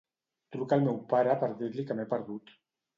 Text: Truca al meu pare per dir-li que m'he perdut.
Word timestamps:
Truca 0.55 0.79
al 0.79 0.87
meu 0.89 0.97
pare 1.13 1.37
per 1.45 1.53
dir-li 1.63 1.89
que 1.91 2.01
m'he 2.01 2.11
perdut. 2.19 2.61